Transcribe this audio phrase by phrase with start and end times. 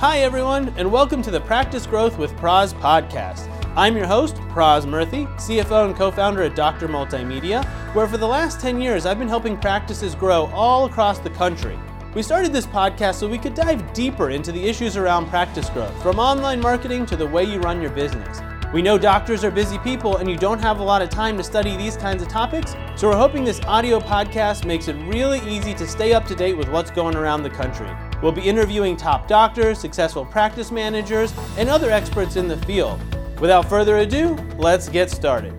[0.00, 3.48] Hi, everyone, and welcome to the Practice Growth with Praz podcast.
[3.74, 6.86] I'm your host, Praz Murthy, CFO and co founder at Dr.
[6.86, 7.64] Multimedia,
[7.94, 11.78] where for the last 10 years I've been helping practices grow all across the country.
[12.14, 16.02] We started this podcast so we could dive deeper into the issues around practice growth,
[16.02, 18.42] from online marketing to the way you run your business.
[18.74, 21.42] We know doctors are busy people and you don't have a lot of time to
[21.42, 25.72] study these kinds of topics, so we're hoping this audio podcast makes it really easy
[25.72, 27.88] to stay up to date with what's going around the country.
[28.22, 32.98] We'll be interviewing top doctors, successful practice managers, and other experts in the field.
[33.40, 35.52] Without further ado, let's get started.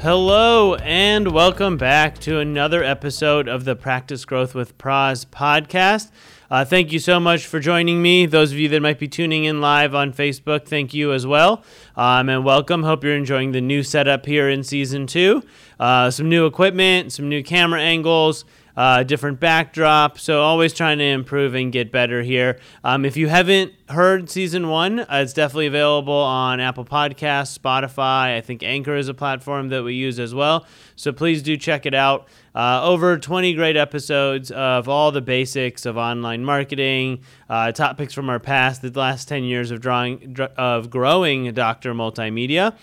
[0.00, 6.10] Hello, and welcome back to another episode of the Practice Growth with Praz podcast.
[6.50, 8.26] Uh, thank you so much for joining me.
[8.26, 11.64] Those of you that might be tuning in live on Facebook, thank you as well.
[11.96, 12.82] Um, and welcome.
[12.82, 15.42] Hope you're enjoying the new setup here in season two.
[15.80, 18.44] Uh, some new equipment, some new camera angles
[18.76, 20.18] uh, different backdrop.
[20.18, 22.58] So always trying to improve and get better here.
[22.84, 28.36] Um, if you haven't heard season one, uh, it's definitely available on Apple Podcasts, Spotify.
[28.36, 30.66] I think Anchor is a platform that we use as well.
[30.96, 32.28] So please do check it out.
[32.54, 38.28] Uh, over 20 great episodes of all the basics of online marketing, uh, topics from
[38.28, 42.76] our past, the last 10 years of drawing of growing Doctor Multimedia.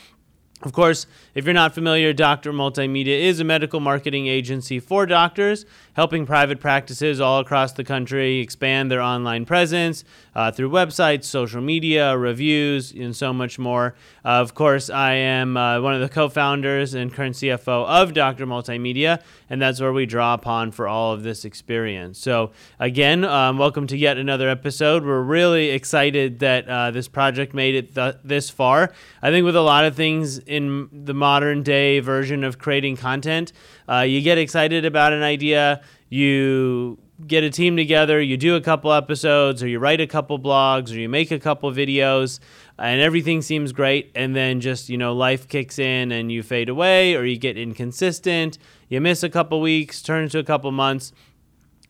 [0.62, 5.66] Of course, if you're not familiar, Doctor Multimedia is a medical marketing agency for doctors,
[5.94, 10.04] helping private practices all across the country expand their online presence
[10.36, 13.96] uh, through websites, social media, reviews, and so much more.
[14.26, 18.14] Uh, of course, I am uh, one of the co founders and current CFO of
[18.14, 22.20] Doctor Multimedia, and that's where we draw upon for all of this experience.
[22.20, 25.06] So, again, um, welcome to yet another episode.
[25.06, 28.92] We're really excited that uh, this project made it th- this far.
[29.22, 33.54] I think with a lot of things in the modern day version of creating content.
[33.88, 36.98] Uh, you get excited about an idea, you
[37.28, 40.92] get a team together, you do a couple episodes, or you write a couple blogs,
[40.92, 42.40] or you make a couple videos,
[42.78, 44.12] and everything seems great.
[44.16, 47.58] And then just, you know, life kicks in and you fade away, or you get
[47.58, 48.58] inconsistent,
[48.88, 51.14] you miss a couple weeks, turns to a couple months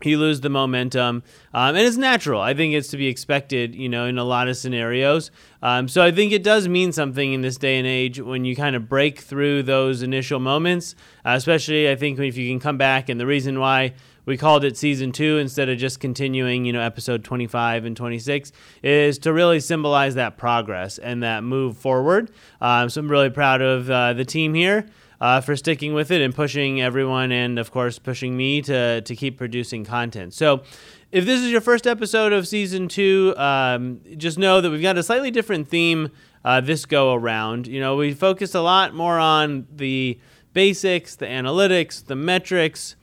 [0.05, 1.23] you lose the momentum,
[1.53, 2.41] um, and it's natural.
[2.41, 5.31] I think it's to be expected, you know, in a lot of scenarios.
[5.61, 8.55] Um, so I think it does mean something in this day and age when you
[8.55, 10.95] kind of break through those initial moments,
[11.25, 13.09] uh, especially I think if you can come back.
[13.09, 13.93] And the reason why
[14.25, 18.51] we called it season two instead of just continuing, you know, episode 25 and 26
[18.83, 22.31] is to really symbolize that progress and that move forward.
[22.61, 24.85] Um, so I'm really proud of uh, the team here
[25.21, 29.15] uh, for sticking with it and pushing everyone, and of course, pushing me to, to
[29.15, 30.33] keep producing content.
[30.33, 30.63] So,
[31.11, 34.97] if this is your first episode of season two, um, just know that we've got
[34.97, 36.09] a slightly different theme
[36.45, 37.67] uh, this go around.
[37.67, 40.19] You know, we focused a lot more on the
[40.53, 42.95] basics, the analytics, the metrics,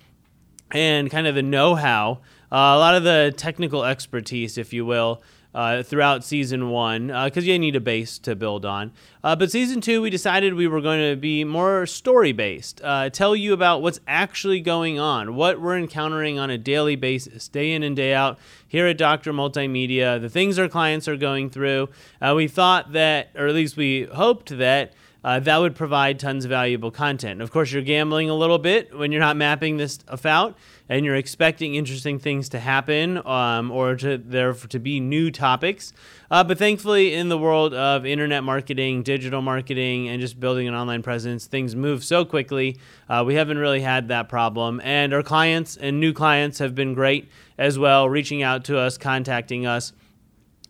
[0.70, 2.20] and kind of the know how.
[2.50, 5.22] Uh, a lot of the technical expertise, if you will,
[5.56, 8.92] uh, throughout season one because uh, you need a base to build on.
[9.24, 13.08] Uh, but season two, we decided we were going to be more story based, uh,
[13.08, 17.72] tell you about what's actually going on, what we're encountering on a daily basis, day
[17.72, 19.32] in and day out here at Dr.
[19.32, 21.88] Multimedia, the things our clients are going through.
[22.20, 24.92] Uh, we thought that, or at least we hoped that.
[25.26, 27.42] Uh, that would provide tons of valuable content.
[27.42, 30.56] Of course, you're gambling a little bit when you're not mapping this out
[30.88, 35.92] and you're expecting interesting things to happen um, or to there to be new topics.
[36.30, 40.74] Uh, but thankfully, in the world of internet marketing, digital marketing, and just building an
[40.74, 42.78] online presence, things move so quickly.
[43.08, 46.94] Uh, we haven't really had that problem, and our clients and new clients have been
[46.94, 49.92] great as well, reaching out to us, contacting us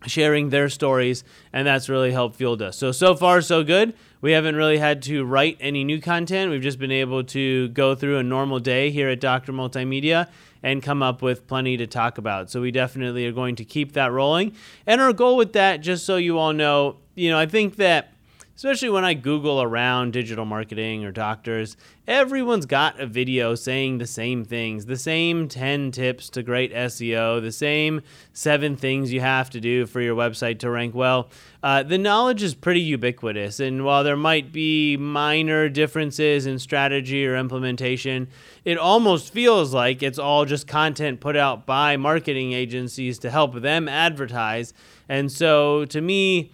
[0.05, 2.77] sharing their stories, and that's really helped fueled us.
[2.77, 3.93] So, so far, so good.
[4.27, 6.51] We haven't really had to write any new content.
[6.51, 9.53] We've just been able to go through a normal day here at Dr.
[9.53, 10.27] Multimedia
[10.61, 12.51] and come up with plenty to talk about.
[12.51, 14.53] So, we definitely are going to keep that rolling.
[14.85, 18.11] And our goal with that, just so you all know, you know, I think that
[18.57, 24.07] especially when I Google around digital marketing or doctors, everyone's got a video saying the
[24.07, 28.01] same things, the same 10 tips to great SEO, the same
[28.33, 31.29] seven things you have to do for your website to rank well.
[31.61, 37.27] Uh, the knowledge is pretty ubiquitous, and while there might be minor differences in strategy
[37.27, 38.27] or implementation,
[38.65, 43.53] it almost feels like it's all just content put out by marketing agencies to help
[43.61, 44.73] them advertise.
[45.07, 46.49] And so to me,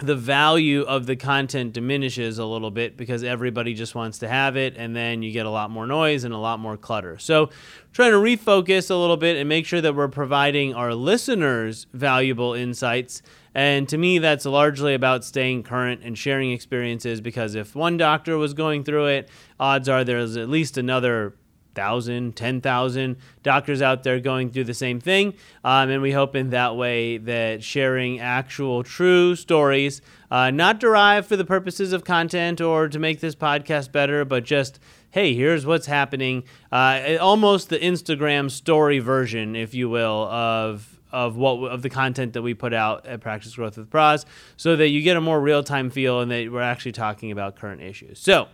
[0.00, 4.56] the value of the content diminishes a little bit because everybody just wants to have
[4.56, 7.18] it and then you get a lot more noise and a lot more clutter.
[7.18, 7.50] So,
[7.92, 12.54] trying to refocus a little bit and make sure that we're providing our listeners valuable
[12.54, 13.22] insights.
[13.54, 18.38] And to me, that's largely about staying current and sharing experiences because if one doctor
[18.38, 19.28] was going through it,
[19.58, 21.34] odds are there's at least another
[21.78, 25.34] thousand, ten thousand doctors out there going through the same thing,
[25.64, 31.28] um, and we hope in that way that sharing actual true stories, uh, not derived
[31.28, 34.80] for the purposes of content or to make this podcast better, but just
[35.10, 36.42] hey, here's what's happening.
[36.70, 42.32] Uh, almost the Instagram story version, if you will, of of what of the content
[42.34, 44.24] that we put out at Practice Growth with Praz,
[44.56, 47.56] so that you get a more real time feel and that we're actually talking about
[47.56, 48.18] current issues.
[48.18, 48.48] So.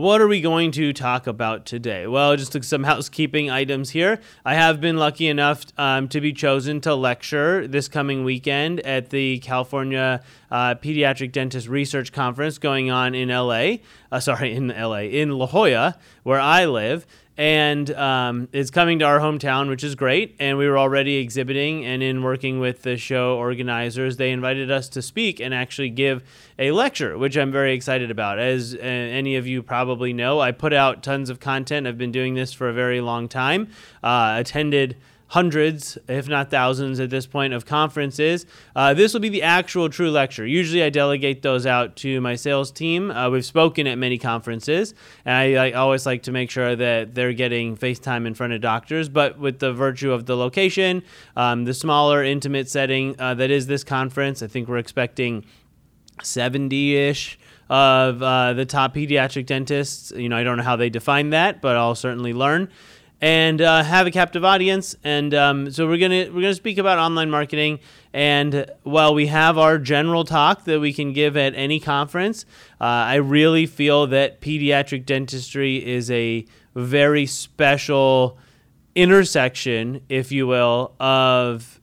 [0.00, 2.06] What are we going to talk about today?
[2.06, 4.18] Well, just some housekeeping items here.
[4.46, 9.10] I have been lucky enough um, to be chosen to lecture this coming weekend at
[9.10, 13.74] the California uh, Pediatric Dentist Research Conference going on in LA.
[14.10, 17.06] Uh, sorry, in LA, in La Jolla, where I live
[17.40, 20.36] and um, it's coming to our hometown, which is great.
[20.38, 24.90] And we were already exhibiting, and in working with the show organizers, they invited us
[24.90, 26.22] to speak and actually give
[26.58, 28.38] a lecture, which I'm very excited about.
[28.38, 31.86] As uh, any of you probably know, I put out tons of content.
[31.86, 33.68] I've been doing this for a very long time.
[34.04, 34.98] Uh, attended
[35.30, 38.46] hundreds, if not thousands at this point, of conferences.
[38.74, 40.44] Uh, this will be the actual true lecture.
[40.44, 43.12] Usually I delegate those out to my sales team.
[43.12, 44.92] Uh, we've spoken at many conferences,
[45.24, 48.60] and I, I, always like to make sure that they're getting FaceTime in front of
[48.60, 49.08] doctors.
[49.08, 51.04] But with the virtue of the location,
[51.36, 55.44] um, the smaller, intimate setting uh, that is this conference, I think we're expecting
[56.24, 57.38] 70 ish
[57.68, 60.10] of uh, the top pediatric dentists.
[60.10, 62.68] You know, I don't know how they define that, but I'll certainly learn
[63.20, 64.96] and uh, have a captive audience.
[65.04, 67.80] And um, so we're gonna we're gonna speak about online marketing.
[68.12, 72.44] And while we have our general talk that we can give at any conference,
[72.80, 76.44] uh, I really feel that pediatric dentistry is a
[76.74, 78.38] very special
[78.94, 81.79] intersection, if you will, of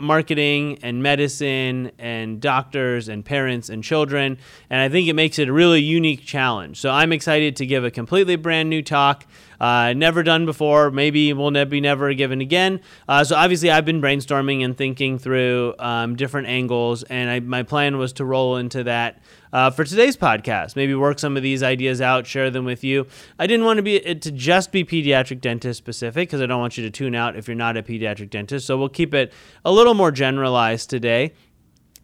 [0.00, 4.38] marketing and medicine and doctors and parents and children.
[4.70, 6.80] And I think it makes it a really unique challenge.
[6.80, 9.26] So I'm excited to give a completely brand new talk
[9.60, 10.90] uh, never done before.
[10.90, 12.80] Maybe will ne- be never given again.
[13.08, 17.62] Uh, so obviously, I've been brainstorming and thinking through um, different angles, and I, my
[17.62, 19.18] plan was to roll into that.
[19.52, 23.06] Uh, for today's podcast, maybe work some of these ideas out, share them with you.
[23.38, 26.60] I didn't want to be it to just be pediatric dentist specific because I don't
[26.60, 28.66] want you to tune out if you're not a pediatric dentist.
[28.66, 29.32] So we'll keep it
[29.64, 31.32] a little more generalized today.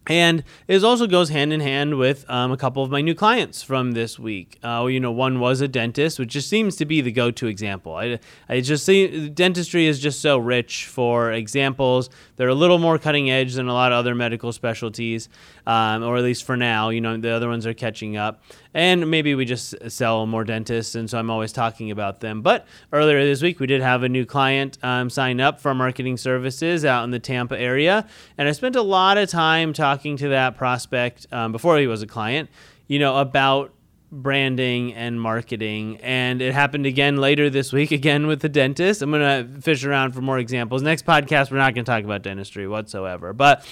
[0.07, 3.63] And it also goes hand in hand with um, a couple of my new clients
[3.63, 4.59] from this week.
[4.63, 7.95] Uh, you know, one was a dentist, which just seems to be the go-to example.
[7.95, 8.19] I,
[8.49, 12.09] I just see dentistry is just so rich for examples.
[12.35, 15.29] They're a little more cutting edge than a lot of other medical specialties,
[15.65, 16.89] um, or at least for now.
[16.89, 18.41] You know, the other ones are catching up
[18.73, 22.41] and maybe we just sell more dentists, and so I'm always talking about them.
[22.41, 26.17] But earlier this week, we did have a new client um, sign up for marketing
[26.17, 30.29] services out in the Tampa area, and I spent a lot of time talking to
[30.29, 32.49] that prospect um, before he was a client,
[32.87, 33.73] you know, about
[34.13, 35.97] branding and marketing.
[36.01, 39.01] And it happened again later this week, again with the dentist.
[39.01, 39.21] I'm going
[39.53, 40.81] to fish around for more examples.
[40.81, 43.33] Next podcast, we're not going to talk about dentistry whatsoever.
[43.33, 43.65] But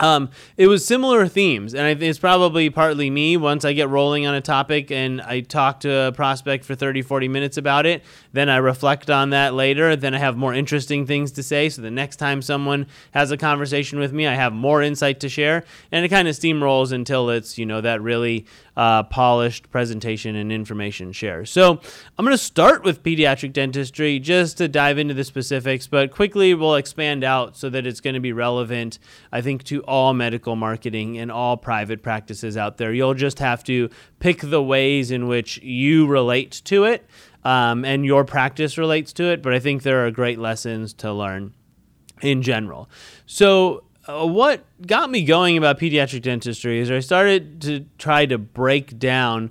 [0.00, 3.36] um, it was similar themes, and I it's probably partly me.
[3.36, 7.02] Once I get rolling on a topic and I talk to a prospect for 30,
[7.02, 8.02] 40 minutes about it,
[8.34, 9.94] then I reflect on that later.
[9.94, 11.68] Then I have more interesting things to say.
[11.68, 15.28] So the next time someone has a conversation with me, I have more insight to
[15.28, 18.44] share, and it kind of steamrolls until it's you know that really
[18.76, 21.44] uh, polished presentation and information share.
[21.44, 21.80] So
[22.18, 26.54] I'm going to start with pediatric dentistry just to dive into the specifics, but quickly
[26.54, 28.98] we'll expand out so that it's going to be relevant.
[29.30, 32.92] I think to all medical marketing and all private practices out there.
[32.92, 37.08] You'll just have to pick the ways in which you relate to it
[37.44, 39.42] um, and your practice relates to it.
[39.42, 41.52] But I think there are great lessons to learn
[42.22, 42.88] in general.
[43.26, 48.36] So, uh, what got me going about pediatric dentistry is I started to try to
[48.36, 49.50] break down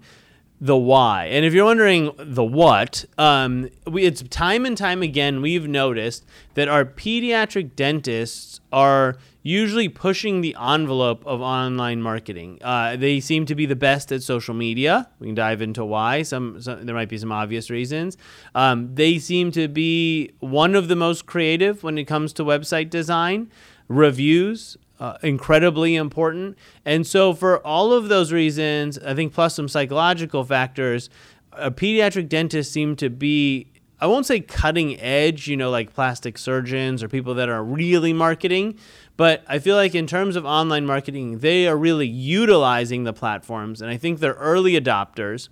[0.64, 1.26] the why.
[1.26, 6.26] And if you're wondering the what, um, we, it's time and time again we've noticed
[6.54, 12.58] that our pediatric dentists are usually pushing the envelope of online marketing.
[12.62, 15.10] Uh, they seem to be the best at social media.
[15.20, 16.24] We can dive into why.
[16.24, 18.18] Some, some there might be some obvious reasons.
[18.56, 22.90] Um, they seem to be one of the most creative when it comes to website
[22.90, 23.52] design,
[23.88, 24.78] reviews.
[25.00, 26.58] Uh, incredibly important.
[26.86, 31.10] And so, for all of those reasons, I think plus some psychological factors,
[31.52, 33.74] a pediatric dentist seem to be
[34.04, 38.12] I won't say cutting edge, you know, like plastic surgeons or people that are really
[38.12, 38.78] marketing,
[39.16, 43.82] but I feel like in terms of online marketing, they are really utilizing the platforms,
[43.82, 45.50] and I think they're early adopters.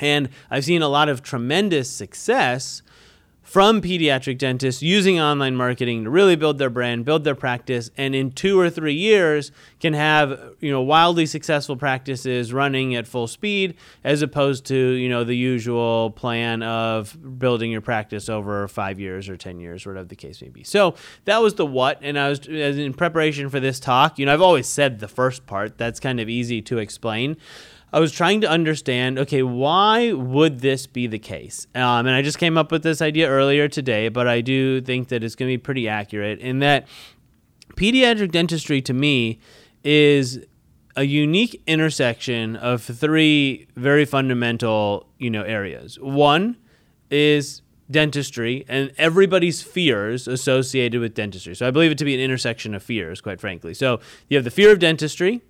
[0.00, 2.82] And I've seen a lot of tremendous success
[3.42, 8.14] from pediatric dentists using online marketing to really build their brand, build their practice, and
[8.14, 13.26] in two or three years can have you know wildly successful practices running at full
[13.26, 19.00] speed, as opposed to you know the usual plan of building your practice over five
[19.00, 20.62] years or ten years, whatever the case may be.
[20.62, 20.94] So
[21.24, 24.18] that was the what, and I was in preparation for this talk.
[24.18, 25.78] You know, I've always said the first part.
[25.78, 27.36] That's kind of easy to explain.
[27.92, 31.66] I was trying to understand, okay, why would this be the case?
[31.74, 35.08] Um, and I just came up with this idea earlier today, but I do think
[35.08, 36.88] that it's going to be pretty accurate in that
[37.76, 39.40] pediatric dentistry to me
[39.84, 40.40] is
[40.96, 45.98] a unique intersection of three very fundamental, you know, areas.
[45.98, 46.56] One
[47.10, 51.54] is dentistry and everybody's fears associated with dentistry.
[51.54, 53.74] So I believe it to be an intersection of fears, quite frankly.
[53.74, 55.42] So you have the fear of dentistry,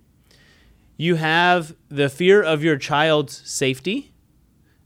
[1.03, 4.13] you have the fear of your child's safety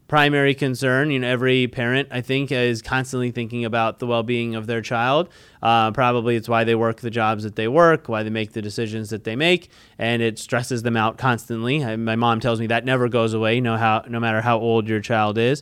[0.08, 1.12] primary concern.
[1.12, 5.30] You know every parent i think is constantly thinking about the well-being of their child.
[5.62, 8.62] Uh, probably it's why they work the jobs that they work why they make the
[8.62, 9.70] decisions that they make
[10.00, 11.84] and it stresses them out constantly.
[11.84, 14.88] I, my mom tells me that never goes away no how no matter how old
[14.88, 15.62] your child is.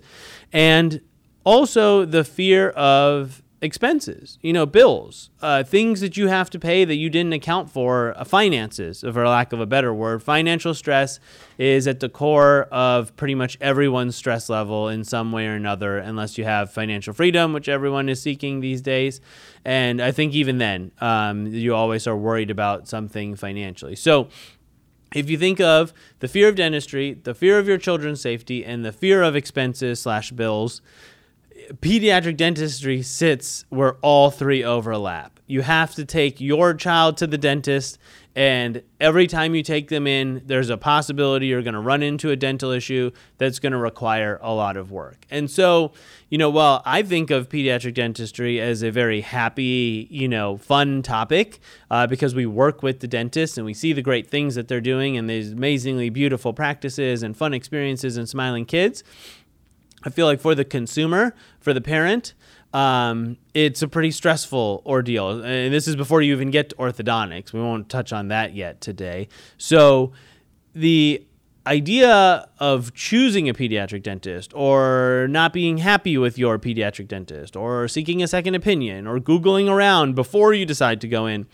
[0.53, 1.01] And
[1.43, 6.86] also the fear of expenses, you know, bills, uh, things that you have to pay
[6.86, 10.24] that you didn't account for, uh, finances, for lack of a better word.
[10.24, 11.19] Financial stress
[11.57, 15.98] is at the core of pretty much everyone's stress level in some way or another,
[15.98, 19.19] unless you have financial freedom, which everyone is seeking these days.
[19.65, 23.95] And I think even then, um, you always are worried about something financially.
[23.95, 24.29] So,
[25.13, 28.84] if you think of the fear of dentistry, the fear of your children's safety, and
[28.84, 30.81] the fear of expenses slash bills,
[31.74, 35.39] pediatric dentistry sits where all three overlap.
[35.48, 38.00] You have to take your child to the dentist,
[38.36, 42.31] and every time you take them in, there's a possibility you're going to run into
[42.31, 45.25] a dental issue that's going to require a lot of work.
[45.29, 45.93] And so,
[46.29, 51.01] you know, while I think of pediatric dentistry as a very happy, you know, fun
[51.01, 54.67] topic uh, because we work with the dentists and we see the great things that
[54.67, 59.03] they're doing and these amazingly beautiful practices and fun experiences and smiling kids.
[60.05, 62.33] I feel like for the consumer, for the parent,
[62.74, 65.43] um, it's a pretty stressful ordeal.
[65.43, 67.53] And this is before you even get to orthodontics.
[67.53, 69.29] We won't touch on that yet today.
[69.57, 70.12] So
[70.74, 71.25] the
[71.67, 77.88] idea of choosing a pediatric dentist or not being happy with your pediatric dentist or
[77.88, 81.47] seeking a second opinion or Googling around before you decide to go in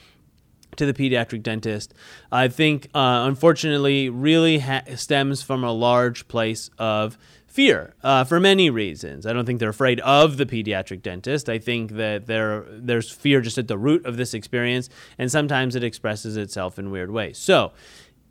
[0.75, 1.93] to the pediatric dentist,
[2.31, 7.17] I think, uh, unfortunately, really ha- stems from a large place of
[7.51, 9.25] fear uh, for many reasons.
[9.25, 11.49] I don't think they're afraid of the pediatric dentist.
[11.49, 15.75] I think that there there's fear just at the root of this experience, and sometimes
[15.75, 17.37] it expresses itself in weird ways.
[17.37, 17.73] So,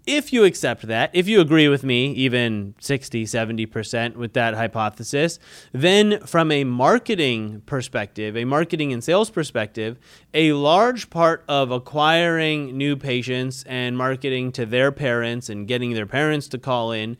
[0.06, 5.38] if you accept that, if you agree with me, even 60, 70% with that hypothesis,
[5.72, 9.98] then from a marketing perspective, a marketing and sales perspective,
[10.32, 16.06] a large part of acquiring new patients and marketing to their parents and getting their
[16.06, 17.16] parents to call in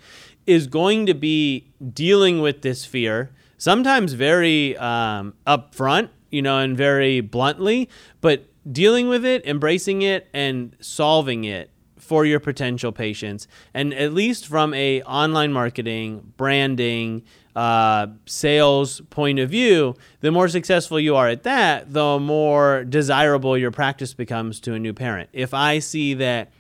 [0.47, 6.77] is going to be dealing with this fear, sometimes very um, upfront, you know, and
[6.77, 7.89] very bluntly,
[8.21, 13.47] but dealing with it, embracing it, and solving it for your potential patients.
[13.73, 17.23] And at least from a online marketing branding
[17.55, 23.59] uh, sales point of view the more successful you are at that the more desirable
[23.59, 25.29] your practice becomes to a new parent.
[25.33, 26.53] If i see that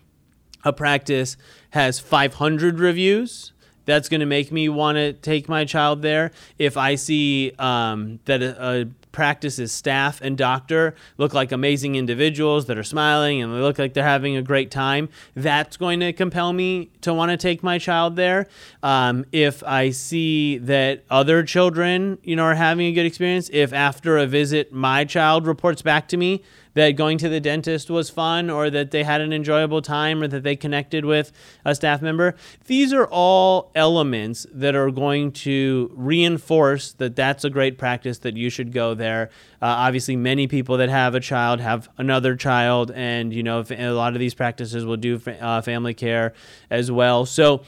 [0.65, 1.37] a practice
[1.71, 3.53] has 500 reviews
[3.91, 6.31] that's going to make me want to take my child there.
[6.59, 12.67] If I see um, that a, a practice's staff and doctor look like amazing individuals
[12.67, 16.13] that are smiling and they look like they're having a great time, that's going to
[16.13, 18.47] compel me to want to take my child there.
[18.83, 23.73] Um, if I see that other children, you know, are having a good experience, if
[23.73, 26.43] after a visit my child reports back to me
[26.75, 30.29] that going to the dentist was fun or that they had an enjoyable time or
[30.29, 31.33] that they connected with
[31.65, 32.35] a staff member.
[32.67, 38.37] These are all elements that are going to reinforce that that's a great practice that
[38.37, 39.31] you should go there.
[39.63, 43.91] Uh, obviously, many people that have a child have another child, and you know a
[43.91, 46.33] lot of these practices will do uh, family care
[46.71, 47.27] as well.
[47.27, 47.63] So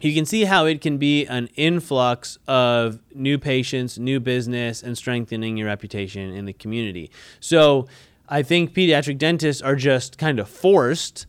[0.00, 4.98] you can see how it can be an influx of new patients, new business, and
[4.98, 7.10] strengthening your reputation in the community.
[7.40, 7.86] So
[8.28, 11.26] I think pediatric dentists are just kind of forced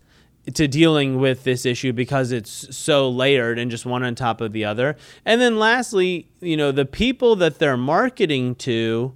[0.54, 4.54] to dealing with this issue because it's so layered and just one on top of
[4.54, 4.96] the other.
[5.26, 9.14] And then lastly, you know, the people that they're marketing to,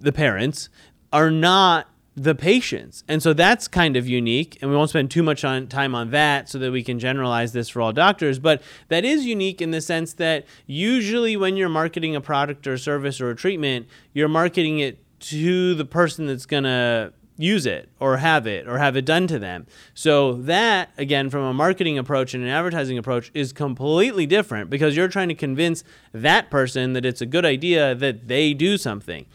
[0.00, 0.70] the parents,
[1.12, 3.04] are not the patients.
[3.08, 4.58] And so that's kind of unique.
[4.60, 7.52] And we won't spend too much on time on that so that we can generalize
[7.52, 8.38] this for all doctors.
[8.38, 12.76] But that is unique in the sense that usually when you're marketing a product or
[12.76, 17.88] service or a treatment, you're marketing it to the person that's going to use it
[17.98, 19.66] or have it or have it done to them.
[19.94, 24.96] So that again from a marketing approach and an advertising approach is completely different because
[24.96, 29.26] you're trying to convince that person that it's a good idea that they do something.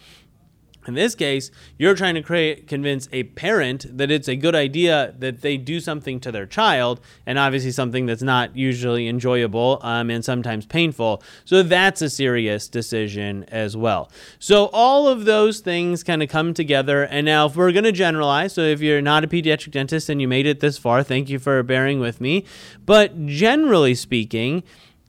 [0.87, 5.13] In this case, you're trying to create, convince a parent that it's a good idea
[5.19, 10.09] that they do something to their child, and obviously something that's not usually enjoyable um,
[10.09, 11.21] and sometimes painful.
[11.43, 14.09] So that's a serious decision as well.
[14.39, 17.03] So all of those things kind of come together.
[17.03, 20.21] And now, if we're going to generalize, so if you're not a pediatric dentist and
[20.21, 22.45] you made it this far, thank you for bearing with me.
[22.85, 24.63] But generally speaking,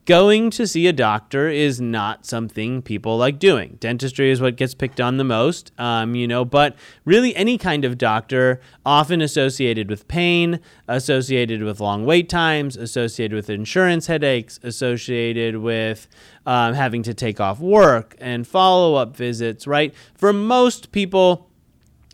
[0.09, 3.77] going to see a doctor is not something people like doing.
[3.79, 6.75] Dentistry is what gets picked on the most, um, you know, but
[7.05, 13.35] really any kind of doctor, often associated with pain, associated with long wait times, associated
[13.37, 16.09] with insurance headaches, associated with
[16.47, 19.95] um, having to take off work and follow up visits, right?
[20.15, 21.48] For most people,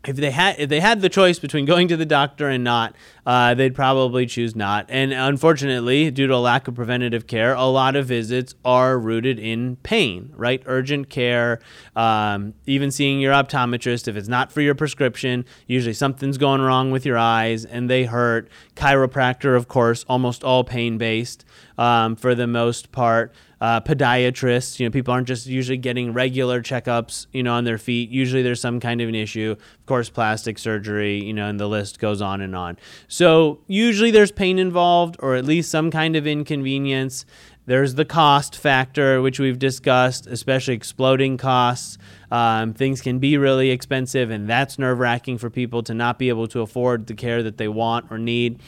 [0.07, 2.95] if they had if they had the choice between going to the doctor and not,
[3.27, 4.87] uh, they'd probably choose not.
[4.89, 9.39] And unfortunately, due to a lack of preventative care, a lot of visits are rooted
[9.39, 10.63] in pain, right?
[10.67, 11.61] Urgent care,
[11.97, 15.45] um, even seeing your optometrist if it's not for your prescription.
[15.67, 18.49] Usually something's going wrong with your eyes and they hurt.
[18.77, 21.45] Chiropractor, of course, almost all pain based
[21.79, 23.33] um, for the most part
[23.65, 24.79] uh, podiatrists.
[24.79, 28.11] You know, people aren't just usually getting regular checkups, you know, on their feet.
[28.11, 29.53] Usually there's some kind of an issue.
[29.59, 32.77] Of course, plastic surgery, you know, and the list goes on and on.
[33.09, 37.25] So usually there's pain involved or at least some kind of inconvenience.
[37.65, 41.97] There's the cost factor, which we've discussed, especially exploding costs.
[42.31, 46.29] Um, things can be really expensive, and that's nerve wracking for people to not be
[46.29, 48.61] able to afford the care that they want or need.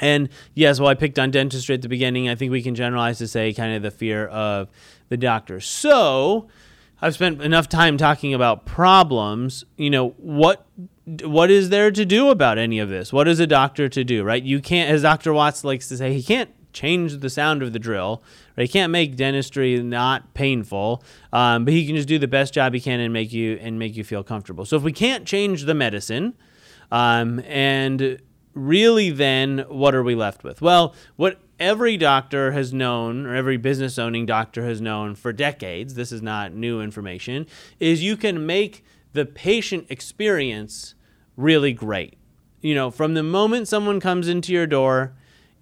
[0.00, 2.28] And yes, well, I picked on dentistry at the beginning.
[2.28, 4.68] I think we can generalize to say kind of the fear of
[5.08, 5.60] the doctor.
[5.60, 6.48] So
[7.00, 9.64] I've spent enough time talking about problems.
[9.76, 10.66] You know, what
[11.24, 13.12] what is there to do about any of this?
[13.12, 14.42] What is a doctor to do, right?
[14.42, 15.32] You can't, as Dr.
[15.32, 18.22] Watts likes to say, he can't change the sound of the drill.
[18.56, 18.64] Right?
[18.64, 21.02] He can't make dentistry not painful,
[21.32, 23.78] um, but he can just do the best job he can and make you and
[23.78, 24.64] make you feel comfortable.
[24.64, 26.34] So if we can't change the medicine,
[26.92, 28.20] um, and
[28.54, 30.60] really then what are we left with?
[30.60, 35.94] Well, what every doctor has known, or every business owning doctor has known for decades,
[35.94, 37.46] this is not new information,
[37.78, 40.94] is you can make the patient experience
[41.36, 42.16] really great.
[42.60, 45.14] You know, from the moment someone comes into your door,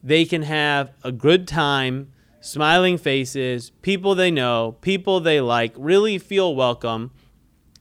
[0.03, 6.19] they can have a good time, smiling faces, people they know, people they like, really
[6.19, 7.11] feel welcome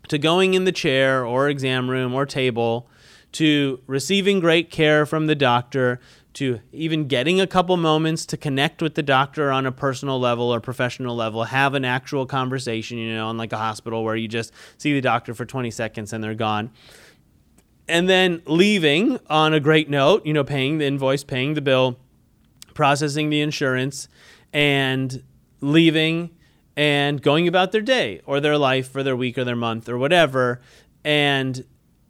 [0.08, 2.90] to going in the chair or exam room or table
[3.34, 6.00] to receiving great care from the doctor,
[6.34, 10.54] to even getting a couple moments to connect with the doctor on a personal level
[10.54, 14.28] or professional level, have an actual conversation, you know, in like a hospital where you
[14.28, 16.72] just see the doctor for 20 seconds and they're gone.
[17.88, 21.98] And then leaving on a great note, you know, paying the invoice, paying the bill,
[22.74, 24.08] processing the insurance,
[24.54, 25.24] and
[25.62, 26.30] leaving
[26.76, 29.98] and going about their day or their life or their week or their month or
[29.98, 30.62] whatever.
[31.04, 31.66] And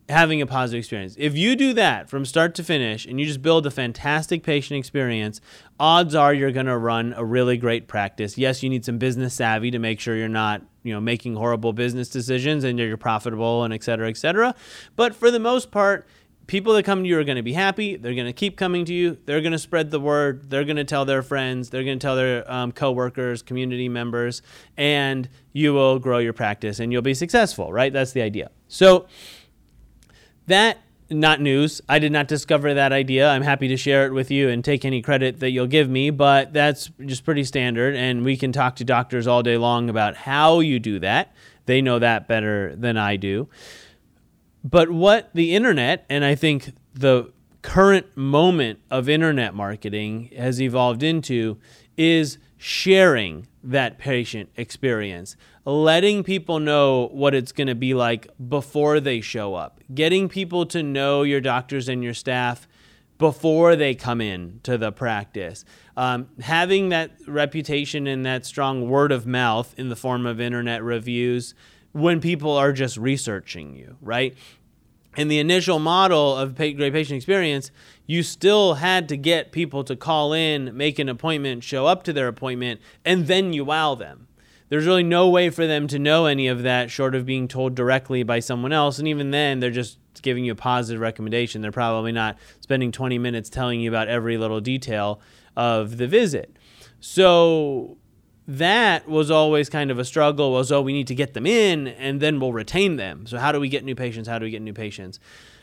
[0.09, 1.15] having a positive experience.
[1.17, 4.77] If you do that from start to finish and you just build a fantastic patient
[4.77, 5.41] experience,
[5.79, 8.37] odds are you're going to run a really great practice.
[8.37, 11.73] Yes, you need some business savvy to make sure you're not, you know, making horrible
[11.73, 14.55] business decisions and you're profitable and et cetera, et cetera.
[14.95, 16.07] But for the most part,
[16.47, 17.97] people that come to you are going to be happy.
[17.97, 19.17] They're going to keep coming to you.
[19.25, 20.49] They're going to spread the word.
[20.49, 21.69] They're going to tell their friends.
[21.69, 24.41] They're going to tell their um, coworkers, community members,
[24.77, 27.91] and you will grow your practice and you'll be successful, right?
[27.91, 28.49] That's the idea.
[28.69, 29.07] So,
[30.47, 30.79] that
[31.09, 31.81] not news.
[31.87, 33.29] I did not discover that idea.
[33.29, 36.09] I'm happy to share it with you and take any credit that you'll give me,
[36.09, 37.95] but that's just pretty standard.
[37.95, 41.33] And we can talk to doctors all day long about how you do that.
[41.65, 43.47] They know that better than I do.
[44.63, 47.31] But what the internet, and I think the
[47.61, 51.57] current moment of internet marketing has evolved into,
[51.97, 58.99] is sharing that patient experience, letting people know what it's going to be like before
[58.99, 62.67] they show up, getting people to know your doctors and your staff
[63.17, 65.65] before they come in to the practice.
[65.95, 70.83] Um, having that reputation and that strong word of mouth in the form of internet
[70.83, 71.55] reviews
[71.93, 74.35] when people are just researching you, right?
[75.15, 77.71] In the initial model of great patient experience,
[78.07, 82.13] you still had to get people to call in, make an appointment, show up to
[82.13, 84.27] their appointment, and then you wow them.
[84.69, 87.75] there's really no way for them to know any of that short of being told
[87.75, 88.97] directly by someone else.
[88.99, 91.61] And even then, they're just giving you a positive recommendation.
[91.61, 95.21] They're probably not spending 20 minutes telling you about every little detail
[95.55, 96.57] of the visit.
[96.99, 97.97] So
[98.47, 101.85] that was always kind of a struggle was oh we need to get them in
[101.87, 104.51] and then we'll retain them so how do we get new patients how do we
[104.51, 105.19] get new patients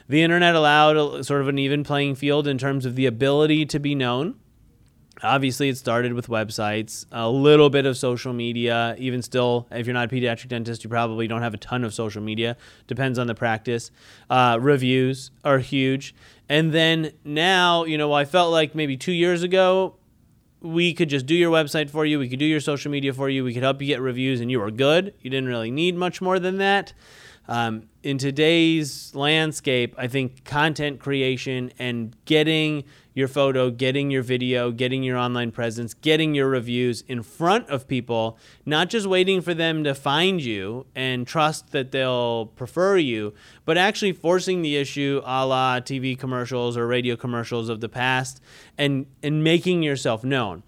[0.09, 3.67] the internet allowed a, sort of an even playing field in terms of the ability
[3.67, 4.35] to be known
[5.23, 9.95] obviously it started with websites a little bit of social media even still if you're
[9.95, 13.27] not a pediatric dentist you probably don't have a ton of social media depends on
[13.27, 13.90] the practice
[14.31, 16.14] uh, reviews are huge
[16.49, 19.97] and then now you know i felt like maybe two years ago
[20.64, 22.19] we could just do your website for you.
[22.19, 23.45] We could do your social media for you.
[23.45, 25.14] We could help you get reviews, and you were good.
[25.21, 26.95] You didn't really need much more than that.
[27.46, 34.70] Um, in today's landscape, I think content creation and getting your photo, getting your video,
[34.70, 39.54] getting your online presence, getting your reviews in front of people, not just waiting for
[39.54, 43.33] them to find you and trust that they'll prefer you,
[43.64, 48.40] but actually forcing the issue a la TV commercials or radio commercials of the past
[48.76, 50.62] and, and making yourself known.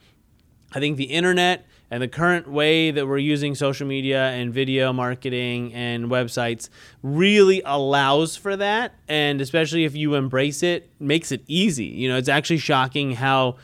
[0.72, 4.92] I think the internet and the current way that we're using social media and video
[4.92, 6.68] marketing and websites
[7.02, 8.94] really allows for that.
[9.08, 11.86] And especially if you embrace it makes it easy.
[11.86, 13.56] You know it's actually shocking how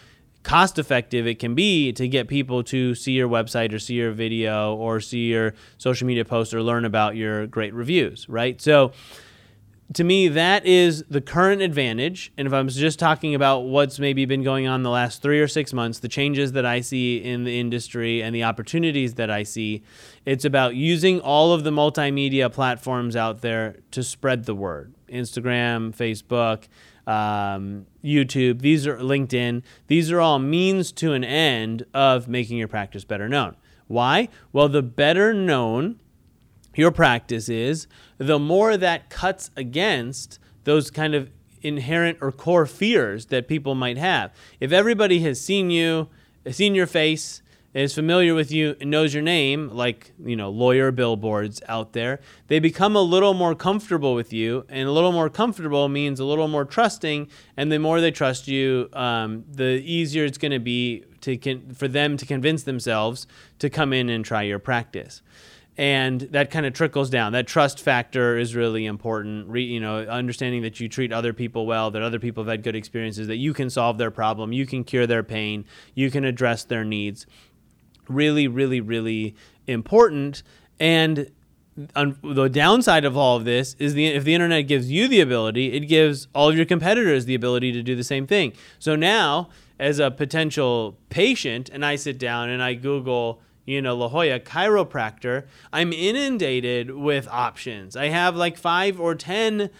[0.42, 4.10] cost effective it can be to get people to see your website or see your
[4.10, 8.60] video or see your social media post or learn about your great reviews right?
[8.60, 8.92] So
[9.94, 12.32] to me, that is the current advantage.
[12.36, 15.48] And if I'm just talking about what's maybe been going on the last three or
[15.48, 19.42] six months, the changes that I see in the industry and the opportunities that I
[19.42, 19.82] see,
[20.24, 25.94] it's about using all of the multimedia platforms out there to spread the word Instagram,
[25.94, 26.68] Facebook,
[27.06, 29.62] um, YouTube, these are LinkedIn.
[29.88, 33.56] These are all means to an end of making your practice better known.
[33.88, 34.28] Why?
[34.52, 36.00] Well, the better known
[36.78, 37.86] your practice is,
[38.18, 41.30] the more that cuts against those kind of
[41.62, 44.32] inherent or core fears that people might have.
[44.60, 46.08] If everybody has seen you,
[46.50, 47.42] seen your face,
[47.74, 52.20] is familiar with you and knows your name, like you know lawyer billboards out there,
[52.48, 56.24] they become a little more comfortable with you, and a little more comfortable means a
[56.24, 60.58] little more trusting, and the more they trust you, um, the easier it's going to
[60.58, 63.26] be to con- for them to convince themselves
[63.58, 65.22] to come in and try your practice
[65.78, 67.32] and that kind of trickles down.
[67.32, 69.48] That trust factor is really important.
[69.48, 72.62] Re, you know, understanding that you treat other people well, that other people have had
[72.62, 76.24] good experiences, that you can solve their problem, you can cure their pain, you can
[76.24, 77.26] address their needs.
[78.08, 79.34] Really, really, really
[79.66, 80.42] important.
[80.78, 81.30] And
[81.96, 85.20] on, the downside of all of this is the if the internet gives you the
[85.20, 88.52] ability, it gives all of your competitors the ability to do the same thing.
[88.78, 93.96] So now, as a potential patient, and I sit down and I Google you know,
[93.96, 97.96] La Jolla chiropractor, I'm inundated with options.
[97.96, 99.70] I have like five or 10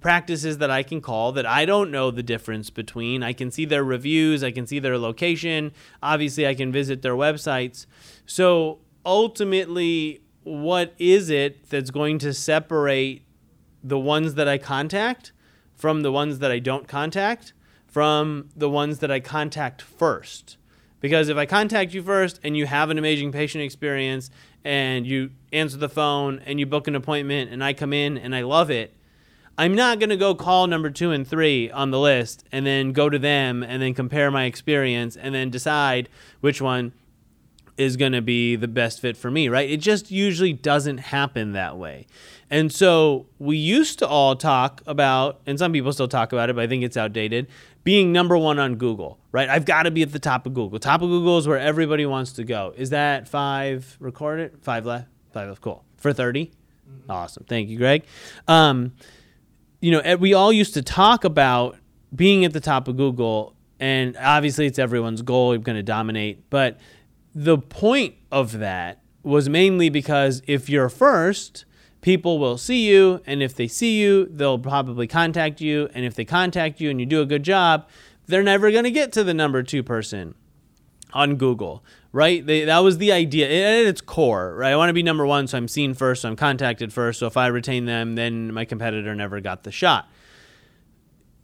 [0.00, 3.22] practices that I can call that I don't know the difference between.
[3.22, 5.72] I can see their reviews, I can see their location.
[6.02, 7.86] Obviously, I can visit their websites.
[8.26, 13.22] So ultimately, what is it that's going to separate
[13.82, 15.32] the ones that I contact
[15.74, 17.52] from the ones that I don't contact
[17.86, 20.58] from the ones that I contact first?
[21.00, 24.30] Because if I contact you first and you have an amazing patient experience
[24.64, 28.34] and you answer the phone and you book an appointment and I come in and
[28.34, 28.92] I love it,
[29.58, 32.92] I'm not going to go call number two and three on the list and then
[32.92, 36.08] go to them and then compare my experience and then decide
[36.40, 36.92] which one
[37.76, 39.68] is going to be the best fit for me, right?
[39.68, 42.06] It just usually doesn't happen that way.
[42.50, 46.56] And so we used to all talk about, and some people still talk about it,
[46.56, 47.48] but I think it's outdated,
[47.84, 49.48] being number one on Google, right?
[49.48, 50.78] I've got to be at the top of Google.
[50.78, 52.72] Top of Google is where everybody wants to go.
[52.76, 54.58] Is that five recorded?
[54.62, 55.08] Five left?
[55.32, 55.60] Five left.
[55.60, 55.84] Cool.
[55.98, 56.46] For 30?
[56.46, 57.10] Mm-hmm.
[57.10, 57.44] Awesome.
[57.48, 58.04] Thank you, Greg.
[58.48, 58.92] Um,
[59.80, 61.76] you know, we all used to talk about
[62.14, 65.52] being at the top of Google, and obviously it's everyone's goal.
[65.52, 66.48] You're going to dominate.
[66.48, 66.78] But
[67.38, 71.66] the point of that was mainly because if you're first,
[72.00, 76.14] people will see you, and if they see you, they'll probably contact you, and if
[76.14, 77.86] they contact you and you do a good job,
[78.26, 80.34] they're never going to get to the number two person
[81.12, 82.44] on Google, right?
[82.44, 84.72] They, that was the idea at its core, right?
[84.72, 87.18] I want to be number one, so I'm seen first, so I'm contacted first.
[87.18, 90.08] So if I retain them, then my competitor never got the shot.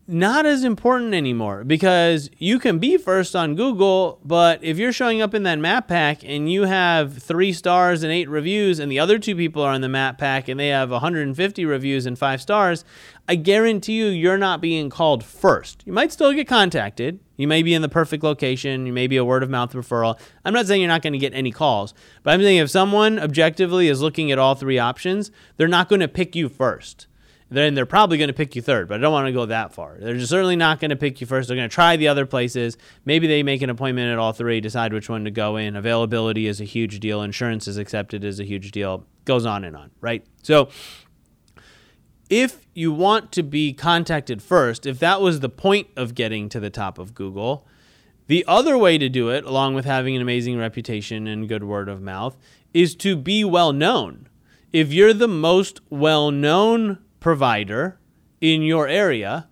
[0.09, 5.23] Not as important anymore because you can be first on Google, but if you're showing
[5.23, 8.99] up in that map pack and you have three stars and eight reviews, and the
[8.99, 12.43] other two people are in the map pack and they have 150 reviews and five
[12.43, 12.85] stars,
[13.29, 15.83] I guarantee you, you're not being called first.
[15.87, 17.21] You might still get contacted.
[17.37, 18.87] You may be in the perfect location.
[18.87, 20.19] You may be a word of mouth referral.
[20.45, 23.21] I'm not saying you're not going to get any calls, but I'm saying if someone
[23.21, 27.07] objectively is looking at all three options, they're not going to pick you first
[27.57, 29.73] then they're probably going to pick you third, but I don't want to go that
[29.73, 29.97] far.
[29.99, 31.49] They're certainly not going to pick you first.
[31.49, 32.77] They're going to try the other places.
[33.05, 35.77] Maybe they make an appointment at all three, decide which one to go in.
[35.77, 37.23] Availability is a huge deal.
[37.23, 39.07] Insurance is accepted as a huge deal.
[39.25, 40.25] Goes on and on, right?
[40.43, 40.69] So
[42.31, 46.61] if you want to be contacted first, if that was the point of getting to
[46.61, 47.67] the top of Google,
[48.27, 51.91] the other way to do it, along with having an amazing reputation and good word
[51.91, 52.37] of mouth,
[52.73, 54.29] is to be well known.
[54.73, 57.99] If you're the most well known provider
[58.41, 59.49] in your area,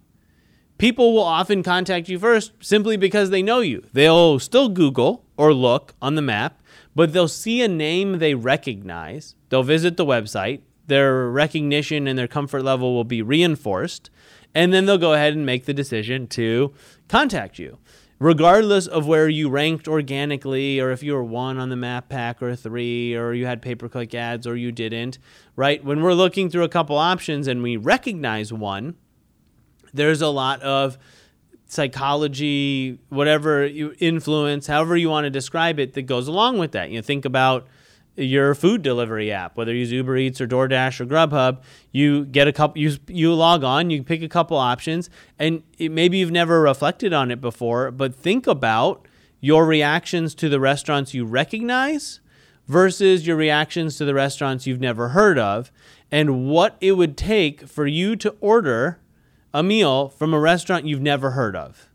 [0.76, 3.86] people will often contact you first simply because they know you.
[3.92, 6.60] They'll still Google or look on the map,
[6.94, 9.36] but they'll see a name they recognize.
[9.48, 10.62] They'll visit the website.
[10.88, 14.10] Their recognition and their comfort level will be reinforced.
[14.52, 16.74] And then they'll go ahead and make the decision to
[17.08, 17.78] contact you
[18.20, 22.40] regardless of where you ranked organically or if you were one on the map pack
[22.42, 25.18] or three or you had pay per click ads or you didn't,
[25.56, 25.82] right?
[25.82, 28.94] When we're looking through a couple options and we recognize one,
[29.92, 30.98] there's a lot of
[31.66, 36.90] psychology, whatever you influence, however you want to describe it, that goes along with that.
[36.90, 37.66] You know, think about
[38.16, 42.48] your food delivery app, whether you use Uber Eats or DoorDash or Grubhub, you get
[42.48, 46.30] a couple, you you log on, you pick a couple options, and it, maybe you've
[46.30, 49.06] never reflected on it before, but think about
[49.40, 52.20] your reactions to the restaurants you recognize
[52.66, 55.72] versus your reactions to the restaurants you've never heard of,
[56.10, 59.00] and what it would take for you to order
[59.52, 61.89] a meal from a restaurant you've never heard of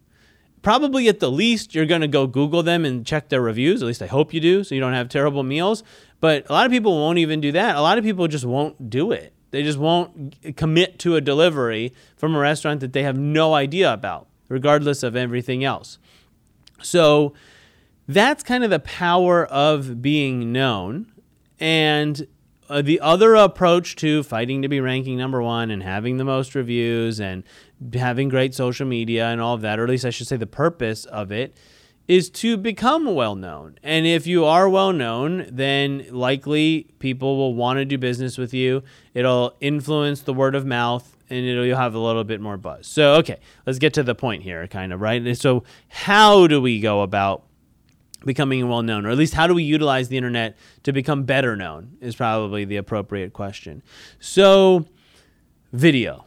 [0.66, 3.84] probably at the least you're going to go Google them and check their reviews.
[3.84, 5.84] At least I hope you do, so you don't have terrible meals.
[6.20, 7.76] But a lot of people won't even do that.
[7.76, 9.32] A lot of people just won't do it.
[9.52, 13.94] They just won't commit to a delivery from a restaurant that they have no idea
[13.94, 16.00] about, regardless of everything else.
[16.82, 17.36] So
[18.08, 21.12] that's kind of the power of being known.
[21.60, 22.26] And
[22.70, 26.56] uh, the other approach to fighting to be ranking number one and having the most
[26.56, 27.44] reviews and
[27.94, 30.48] having great social media and all of that, or at least I should say the
[30.48, 31.56] purpose of it,
[32.08, 33.78] is to become well known.
[33.82, 38.54] And if you are well known, then likely people will want to do business with
[38.54, 38.84] you.
[39.14, 42.86] It'll influence the word of mouth and it'll you'll have a little bit more buzz.
[42.86, 45.36] So, okay, let's get to the point here kind of, right?
[45.36, 47.44] So, how do we go about
[48.24, 51.56] becoming well known or at least how do we utilize the internet to become better
[51.56, 53.84] known is probably the appropriate question.
[54.20, 54.86] So,
[55.72, 56.26] video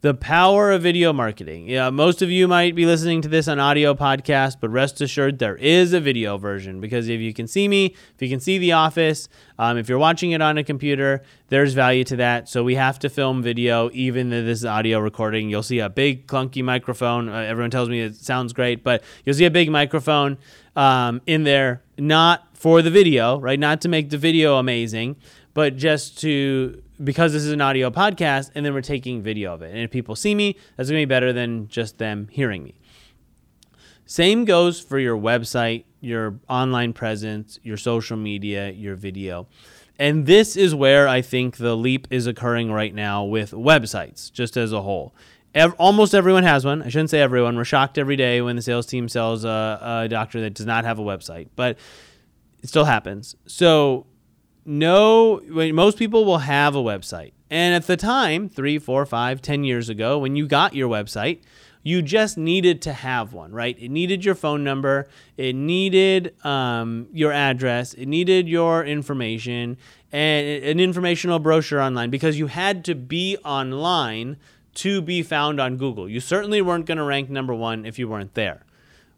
[0.00, 1.68] the power of video marketing.
[1.68, 5.40] Yeah, most of you might be listening to this on audio podcast, but rest assured
[5.40, 8.58] there is a video version because if you can see me, if you can see
[8.58, 12.48] the office, um, if you're watching it on a computer, there's value to that.
[12.48, 15.50] So we have to film video, even though this is audio recording.
[15.50, 17.28] You'll see a big clunky microphone.
[17.28, 20.38] Uh, everyone tells me it sounds great, but you'll see a big microphone
[20.76, 23.58] um, in there, not for the video, right?
[23.58, 25.16] Not to make the video amazing,
[25.54, 29.62] but just to because this is an audio podcast and then we're taking video of
[29.62, 29.70] it.
[29.70, 32.74] And if people see me, that's going to be better than just them hearing me.
[34.06, 39.46] Same goes for your website, your online presence, your social media, your video.
[39.98, 44.56] And this is where I think the leap is occurring right now with websites, just
[44.56, 45.14] as a whole.
[45.54, 46.82] Ev- almost everyone has one.
[46.82, 47.56] I shouldn't say everyone.
[47.56, 50.84] We're shocked every day when the sales team sells a, a doctor that does not
[50.84, 51.78] have a website, but
[52.62, 53.34] it still happens.
[53.46, 54.06] So
[54.68, 57.32] no, most people will have a website.
[57.48, 61.40] And at the time, three, four, five, ten years ago, when you got your website,
[61.82, 63.78] you just needed to have one, right?
[63.80, 69.78] It needed your phone number, it needed um, your address, it needed your information,
[70.12, 74.36] and an informational brochure online because you had to be online
[74.74, 76.10] to be found on Google.
[76.10, 78.66] You certainly weren't going to rank number one if you weren't there.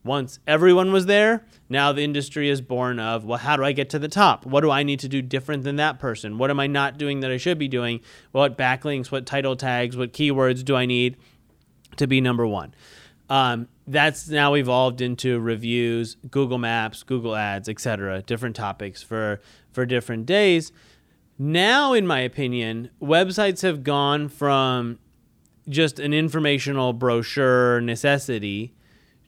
[0.02, 3.90] Once everyone was there, now the industry is born of, well, how do I get
[3.90, 4.46] to the top?
[4.46, 6.38] What do I need to do different than that person?
[6.38, 8.00] What am I not doing that I should be doing?
[8.32, 11.16] What backlinks, what title tags, what keywords do I need
[11.96, 12.74] to be number one?
[13.28, 18.22] Um, that's now evolved into reviews, Google Maps, Google Ads, etc.
[18.22, 20.72] Different topics for for different days.
[21.38, 24.98] Now, in my opinion, websites have gone from
[25.68, 28.74] just an informational brochure necessity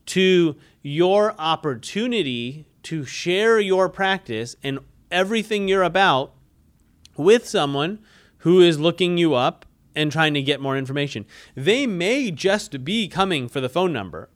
[0.07, 4.79] to your opportunity to share your practice and
[5.11, 6.33] everything you're about
[7.17, 7.99] with someone
[8.39, 11.27] who is looking you up and trying to get more information.
[11.55, 14.29] They may just be coming for the phone number.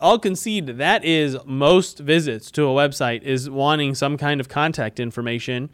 [0.00, 5.00] I'll concede that is most visits to a website is wanting some kind of contact
[5.00, 5.70] information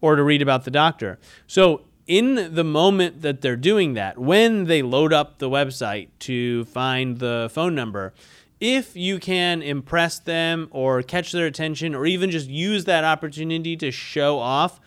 [0.00, 1.18] or to read about the doctor.
[1.46, 6.64] So, in the moment that they're doing that, when they load up the website to
[6.64, 8.12] find the phone number,
[8.60, 13.76] if you can impress them or catch their attention or even just use that opportunity
[13.78, 14.80] to show off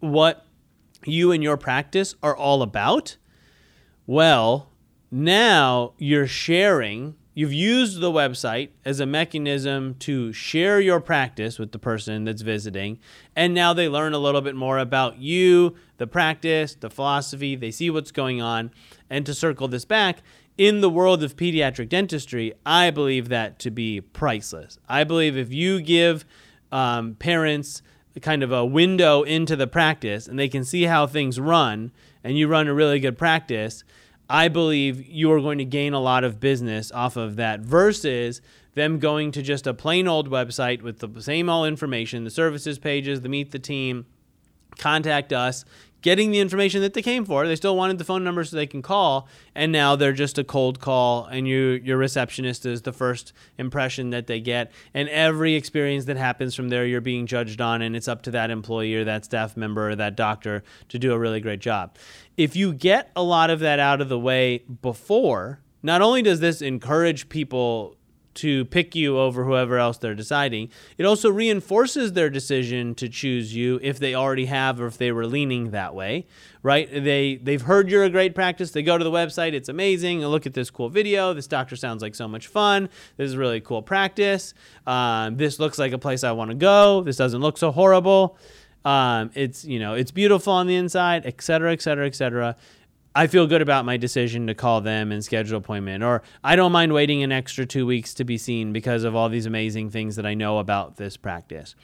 [0.00, 0.44] what
[1.04, 3.16] you and your practice are all about,
[4.06, 4.70] well,
[5.10, 11.72] now you're sharing You've used the website as a mechanism to share your practice with
[11.72, 12.98] the person that's visiting,
[13.34, 17.70] and now they learn a little bit more about you, the practice, the philosophy, they
[17.70, 18.70] see what's going on.
[19.08, 20.18] And to circle this back,
[20.58, 24.78] in the world of pediatric dentistry, I believe that to be priceless.
[24.88, 26.24] I believe if you give
[26.70, 27.82] um, parents
[28.20, 31.92] kind of a window into the practice and they can see how things run,
[32.24, 33.84] and you run a really good practice,
[34.28, 38.40] I believe you are going to gain a lot of business off of that versus
[38.74, 42.78] them going to just a plain old website with the same all information, the services
[42.78, 44.06] pages, the meet the team,
[44.78, 45.64] contact us,
[46.02, 47.46] getting the information that they came for.
[47.46, 50.44] They still wanted the phone number so they can call, and now they're just a
[50.44, 55.54] cold call, and you your receptionist is the first impression that they get, and every
[55.54, 58.94] experience that happens from there, you're being judged on, and it's up to that employee
[58.94, 61.96] or that staff member or that doctor to do a really great job.
[62.36, 66.40] If you get a lot of that out of the way before, not only does
[66.40, 67.96] this encourage people
[68.34, 70.70] to pick you over whoever else they're deciding.
[70.98, 75.12] It also reinforces their decision to choose you if they already have or if they
[75.12, 76.26] were leaning that way,
[76.62, 76.88] right?
[76.90, 78.70] They they've heard you're a great practice.
[78.70, 79.52] They go to the website.
[79.52, 80.20] It's amazing.
[80.20, 81.34] Look at this cool video.
[81.34, 82.88] This doctor sounds like so much fun.
[83.16, 84.54] This is really cool practice.
[84.86, 87.02] Um, this looks like a place I want to go.
[87.02, 88.38] This doesn't look so horrible.
[88.84, 92.56] Um, it's you know it's beautiful on the inside, et cetera, et cetera, et cetera.
[93.14, 96.02] I feel good about my decision to call them and schedule an appointment.
[96.02, 99.28] Or I don't mind waiting an extra two weeks to be seen because of all
[99.28, 101.74] these amazing things that I know about this practice.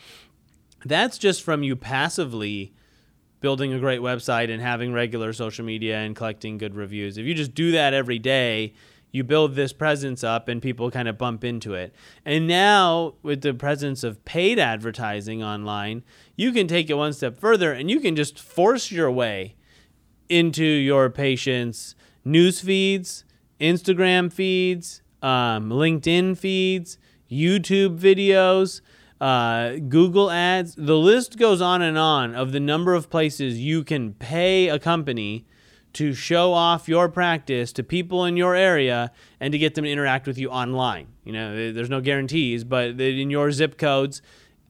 [0.85, 2.73] That's just from you passively
[3.41, 7.19] building a great website and having regular social media and collecting good reviews.
[7.19, 8.73] If you just do that every day,
[9.11, 11.95] you build this presence up and people kind of bump into it.
[12.25, 16.05] And now, with the presence of paid advertising online,
[16.37, 19.55] you can take it one step further and you can just force your way
[20.29, 23.25] into your patients' news feeds,
[23.61, 26.99] Instagram feeds, um, LinkedIn feeds,
[27.31, 28.81] YouTube videos,
[29.21, 30.75] uh, Google ads.
[30.77, 34.79] The list goes on and on of the number of places you can pay a
[34.79, 35.47] company
[35.95, 39.11] to show off your practice to people in your area
[39.41, 41.09] and to get them to interact with you online.
[41.25, 44.23] You know, there's no guarantees, but in your zip codes,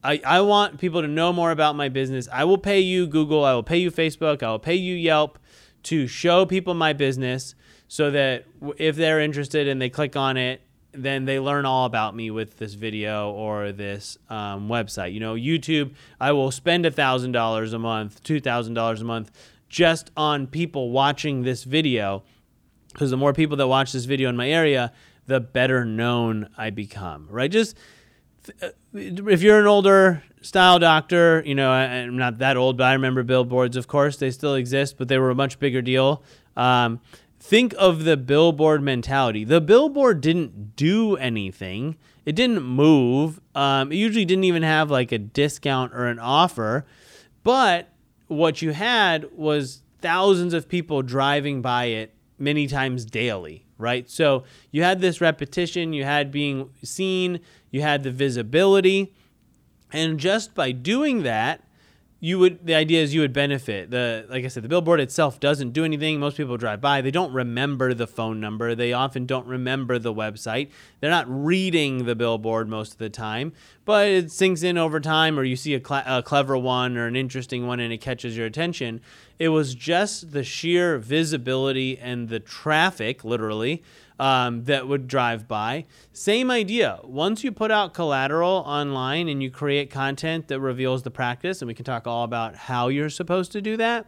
[0.03, 2.27] I, I want people to know more about my business.
[2.31, 5.39] I will pay you Google, I will pay you Facebook, I will pay you Yelp
[5.83, 7.55] to show people my business
[7.87, 8.45] so that
[8.77, 12.57] if they're interested and they click on it, then they learn all about me with
[12.57, 15.13] this video or this um, website.
[15.13, 19.31] You know, YouTube, I will spend $1,000 a month, $2,000 a month
[19.69, 22.23] just on people watching this video
[22.91, 24.91] because the more people that watch this video in my area,
[25.27, 27.51] the better known I become, right?
[27.51, 27.77] Just
[28.93, 33.23] if you're an older style doctor, you know, I'm not that old, but I remember
[33.23, 33.75] billboards.
[33.75, 36.23] Of course, they still exist, but they were a much bigger deal.
[36.55, 37.01] Um,
[37.39, 39.43] think of the billboard mentality.
[39.43, 41.97] The billboard didn't do anything.
[42.25, 43.39] It didn't move.
[43.55, 46.85] Um, it usually didn't even have like a discount or an offer.
[47.43, 47.89] But
[48.27, 54.09] what you had was thousands of people driving by it many times daily, right?
[54.09, 57.39] So you had this repetition, you had being seen,
[57.71, 59.13] you had the visibility.
[59.91, 61.63] And just by doing that,
[62.21, 63.91] you would the idea is you would benefit.
[63.91, 66.19] The like I said, the billboard itself doesn't do anything.
[66.19, 68.75] Most people drive by, they don't remember the phone number.
[68.75, 70.69] They often don't remember the website.
[70.99, 73.53] They're not reading the billboard most of the time,
[73.85, 77.07] but it sinks in over time or you see a, cl- a clever one or
[77.07, 78.99] an interesting one and it catches your attention.
[79.37, 83.81] It was just the sheer visibility and the traffic, literally,
[84.19, 85.85] um, that would drive by.
[86.11, 86.99] Same idea.
[87.03, 91.67] Once you put out collateral online and you create content that reveals the practice, and
[91.67, 94.05] we can talk all about how you're supposed to do that.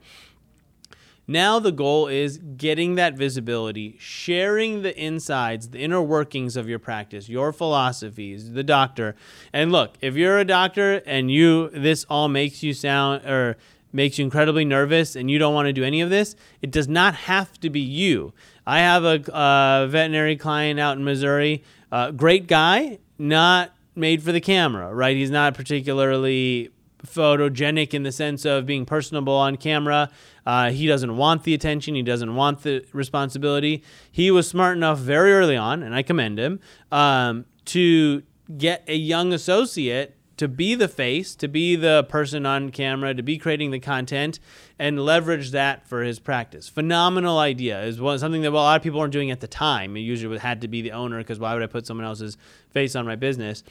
[1.27, 6.79] Now the goal is getting that visibility, sharing the insides, the inner workings of your
[6.79, 9.15] practice, your philosophies, the doctor.
[9.53, 13.55] And look, if you're a doctor and you this all makes you sound or
[13.93, 16.87] makes you incredibly nervous and you don't want to do any of this, it does
[16.87, 18.33] not have to be you.
[18.65, 24.41] I have a veterinary client out in Missouri, uh, great guy, not made for the
[24.41, 25.15] camera, right?
[25.15, 26.71] He's not particularly
[27.05, 30.09] photogenic in the sense of being personable on camera.
[30.45, 31.95] Uh, he doesn't want the attention.
[31.95, 33.83] He doesn't want the responsibility.
[34.11, 36.59] He was smart enough very early on, and I commend him,
[36.91, 38.23] um, to
[38.57, 43.21] get a young associate to be the face, to be the person on camera, to
[43.21, 44.39] be creating the content,
[44.79, 46.67] and leverage that for his practice.
[46.67, 49.95] Phenomenal idea is something that a lot of people weren't doing at the time.
[49.95, 52.37] It usually had to be the owner because why would I put someone else's
[52.71, 53.63] face on my business?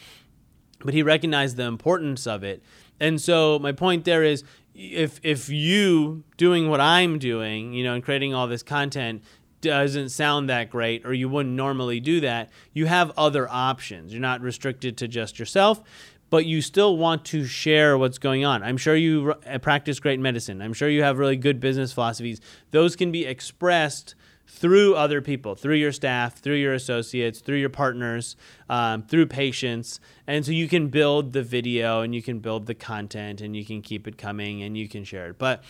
[0.85, 2.63] But he recognized the importance of it,
[3.01, 7.95] and so my point there is, if if you doing what I'm doing, you know,
[7.95, 9.25] and creating all this content
[9.61, 14.13] doesn't sound that great or you wouldn't normally do that, you have other options.
[14.13, 15.83] You're not restricted to just yourself
[16.31, 18.63] but you still want to share what's going on.
[18.63, 20.63] I'm sure you uh, practice great medicine.
[20.63, 22.41] I'm sure you have really good business philosophies.
[22.71, 24.15] Those can be expressed
[24.47, 28.37] through other people, through your staff, through your associates, through your partners,
[28.69, 30.01] um, through patients.
[30.27, 33.65] And so you can build the video and you can build the content and you
[33.65, 35.39] can keep it coming and you can share it.
[35.39, 35.63] But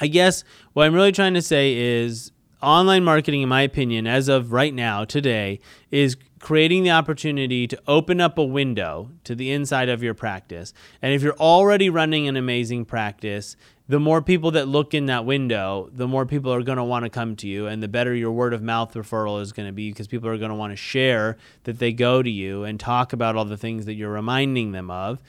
[0.00, 4.28] I guess what I'm really trying to say is online marketing, in my opinion, as
[4.28, 5.60] of right now, today,
[5.90, 10.74] is creating the opportunity to open up a window to the inside of your practice.
[11.00, 13.56] And if you're already running an amazing practice,
[13.88, 17.04] the more people that look in that window, the more people are going to want
[17.04, 19.72] to come to you, and the better your word of mouth referral is going to
[19.72, 22.80] be because people are going to want to share that they go to you and
[22.80, 25.22] talk about all the things that you're reminding them of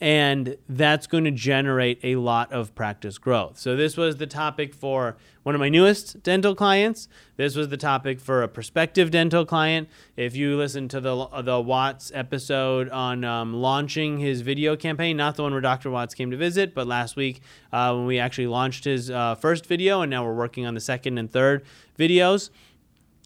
[0.00, 3.58] and that's going to generate a lot of practice growth.
[3.58, 7.06] So this was the topic for one of my newest dental clients.
[7.36, 9.90] This was the topic for a prospective dental client.
[10.16, 15.36] If you listen to the the Watts episode on um, launching his video campaign, not
[15.36, 15.90] the one where Dr.
[15.90, 19.66] Watts came to visit, but last week uh, when we actually launched his uh, first
[19.66, 21.62] video, and now we're working on the second and third
[21.98, 22.48] videos,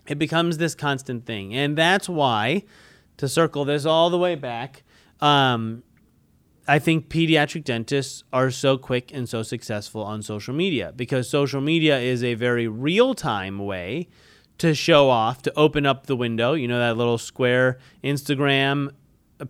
[0.08, 2.64] it becomes this constant thing, and that's why
[3.16, 4.82] to circle this all the way back.
[5.20, 5.84] Um,
[6.66, 11.60] I think pediatric dentists are so quick and so successful on social media because social
[11.60, 14.08] media is a very real time way
[14.58, 18.90] to show off, to open up the window, you know, that little square Instagram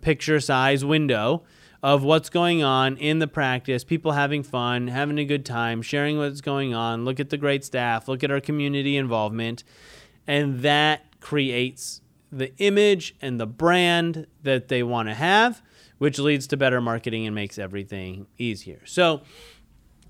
[0.01, 1.43] picture size window
[1.81, 6.17] of what's going on in the practice, people having fun, having a good time, sharing
[6.17, 9.63] what's going on, look at the great staff, look at our community involvement.
[10.27, 12.01] And that creates
[12.31, 15.61] the image and the brand that they want to have
[15.97, 18.81] which leads to better marketing and makes everything easier.
[18.85, 19.21] So,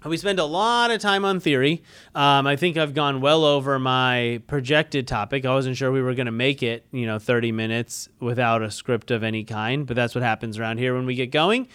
[0.05, 1.81] we spend a lot of time on theory.
[2.13, 5.45] Um, I think I've gone well over my projected topic.
[5.45, 8.69] I wasn't sure we were going to make it, you know, 30 minutes without a
[8.69, 11.67] script of any kind, but that's what happens around here when we get going.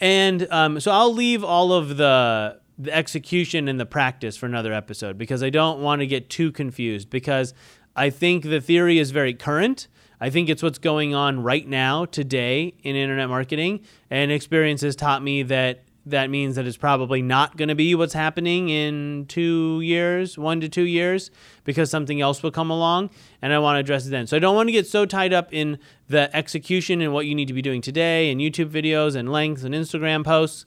[0.00, 4.72] And um, so I'll leave all of the the execution and the practice for another
[4.72, 7.54] episode because I don't want to get too confused because
[7.94, 9.86] I think the theory is very current
[10.24, 13.80] I think it's what's going on right now, today, in internet marketing.
[14.08, 17.94] And experience has taught me that that means that it's probably not going to be
[17.94, 21.30] what's happening in two years, one to two years,
[21.64, 23.10] because something else will come along.
[23.42, 24.26] And I want to address it then.
[24.26, 27.34] So I don't want to get so tied up in the execution and what you
[27.34, 30.64] need to be doing today, and YouTube videos, and lengths, and Instagram posts,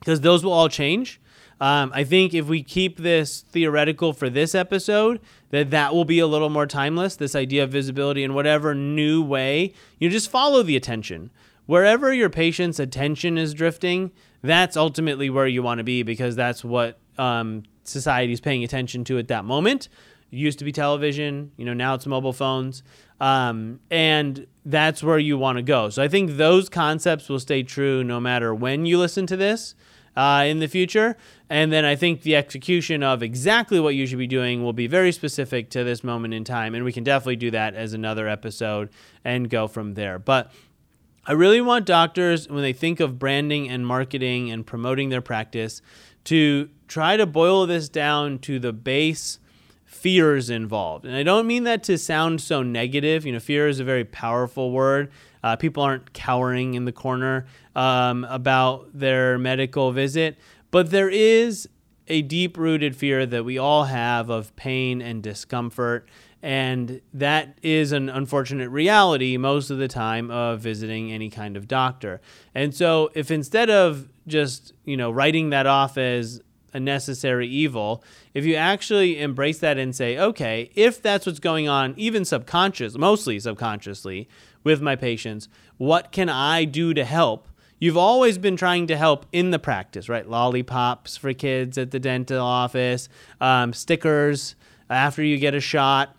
[0.00, 1.18] because those will all change.
[1.58, 5.20] Um, I think if we keep this theoretical for this episode,
[5.50, 7.16] that that will be a little more timeless.
[7.16, 11.30] This idea of visibility in whatever new way you just follow the attention.
[11.66, 16.64] Wherever your patient's attention is drifting, that's ultimately where you want to be because that's
[16.64, 19.88] what um, society is paying attention to at that moment.
[20.30, 22.82] It used to be television, you know, now it's mobile phones.
[23.20, 25.88] Um, and that's where you want to go.
[25.88, 29.74] So I think those concepts will stay true no matter when you listen to this
[30.16, 31.16] uh, in the future.
[31.48, 34.86] And then I think the execution of exactly what you should be doing will be
[34.86, 36.74] very specific to this moment in time.
[36.74, 38.90] And we can definitely do that as another episode
[39.24, 40.18] and go from there.
[40.18, 40.50] But
[41.26, 45.82] I really want doctors, when they think of branding and marketing and promoting their practice,
[46.24, 49.38] to try to boil this down to the base
[49.84, 51.04] fears involved.
[51.04, 53.24] And I don't mean that to sound so negative.
[53.26, 55.10] You know, fear is a very powerful word.
[55.46, 60.36] Uh, people aren't cowering in the corner um, about their medical visit,
[60.72, 61.68] but there is
[62.08, 66.08] a deep rooted fear that we all have of pain and discomfort.
[66.42, 71.68] And that is an unfortunate reality most of the time of visiting any kind of
[71.68, 72.20] doctor.
[72.52, 76.42] And so, if instead of just, you know, writing that off as
[76.74, 78.02] a necessary evil,
[78.34, 82.98] if you actually embrace that and say, okay, if that's what's going on, even subconscious,
[82.98, 84.28] mostly subconsciously,
[84.66, 85.48] with my patients.
[85.76, 87.46] What can I do to help?
[87.78, 90.28] You've always been trying to help in the practice, right?
[90.28, 93.08] Lollipops for kids at the dental office,
[93.40, 94.56] um, stickers
[94.90, 96.16] after you get a shot,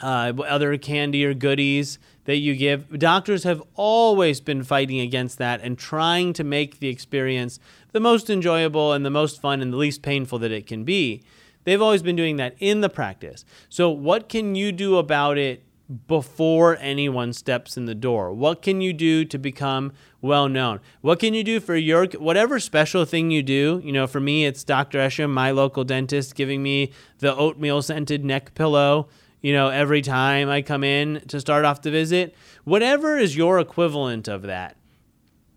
[0.00, 2.98] uh, other candy or goodies that you give.
[2.98, 7.60] Doctors have always been fighting against that and trying to make the experience
[7.92, 11.22] the most enjoyable and the most fun and the least painful that it can be.
[11.64, 13.44] They've always been doing that in the practice.
[13.68, 15.65] So, what can you do about it
[16.08, 18.32] before anyone steps in the door?
[18.32, 20.80] What can you do to become well known?
[21.00, 23.80] What can you do for your whatever special thing you do?
[23.84, 24.98] You know, for me, it's Dr.
[24.98, 29.08] Esham, my local dentist, giving me the oatmeal scented neck pillow.
[29.40, 32.34] You know, every time I come in to start off the visit,
[32.64, 34.76] whatever is your equivalent of that.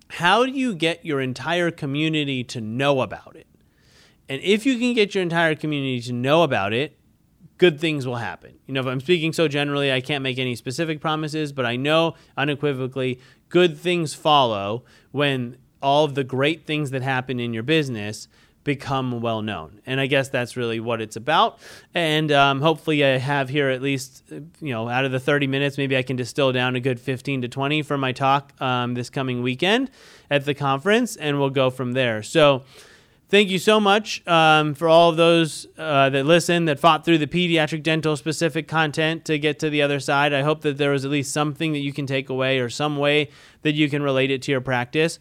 [0.10, 3.48] How do you get your entire community to know about it?
[4.28, 6.99] And if you can get your entire community to know about it,
[7.60, 8.56] good things will happen.
[8.66, 11.76] You know, if I'm speaking so generally, I can't make any specific promises, but I
[11.76, 17.64] know unequivocally good things follow when all of the great things that happen in your
[17.64, 18.28] business
[18.64, 19.82] become well known.
[19.86, 21.60] And I guess that's really what it's about.
[21.94, 25.78] And um, hopefully, I have here at least, you know, out of the 30 minutes,
[25.78, 29.10] maybe I can distill down a good 15 to 20 for my talk um, this
[29.10, 29.92] coming weekend
[30.30, 32.22] at the conference, and we'll go from there.
[32.24, 32.64] So,
[33.30, 37.20] Thank you so much um, for all of those uh, that listen, that fought through
[37.20, 40.34] the pediatric dental specific content to get to the other side.
[40.34, 42.98] I hope that there was at least something that you can take away or some
[42.98, 43.30] way
[43.62, 45.20] that you can relate it to your practice.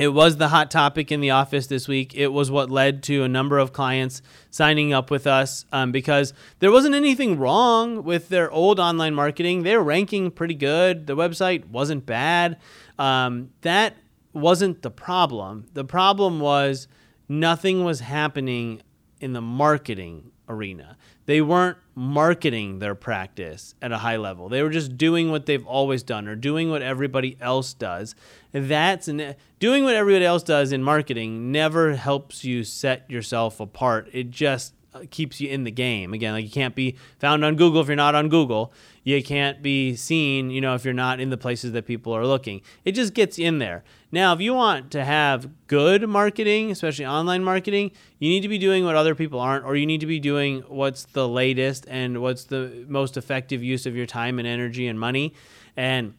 [0.00, 2.12] It was the hot topic in the office this week.
[2.16, 4.20] It was what led to a number of clients
[4.50, 9.62] signing up with us um, because there wasn't anything wrong with their old online marketing.
[9.62, 11.06] They were ranking pretty good.
[11.06, 12.56] The website wasn't bad.
[12.98, 13.94] Um, that
[14.32, 15.66] wasn't the problem.
[15.74, 16.88] The problem was
[17.28, 18.82] nothing was happening
[19.20, 20.96] in the marketing arena.
[21.26, 24.48] They weren't marketing their practice at a high level.
[24.48, 28.14] They were just doing what they've always done or doing what everybody else does.
[28.50, 34.08] That's doing what everybody else does in marketing never helps you set yourself apart.
[34.12, 34.74] It just
[35.10, 36.12] keeps you in the game.
[36.12, 38.72] Again, like you can't be found on Google if you're not on Google.
[39.04, 42.26] You can't be seen, you know, if you're not in the places that people are
[42.26, 42.62] looking.
[42.84, 43.82] It just gets in there.
[44.12, 48.58] Now, if you want to have good marketing, especially online marketing, you need to be
[48.58, 52.20] doing what other people aren't, or you need to be doing what's the latest and
[52.20, 55.34] what's the most effective use of your time and energy and money.
[55.76, 56.14] And